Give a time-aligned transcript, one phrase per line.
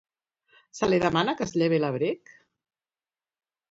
[0.77, 2.37] Se li demana que es llevi l'abric?